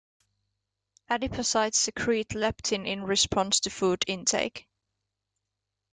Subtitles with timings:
[1.11, 4.67] Adipocytes secrete leptin in response to food intake.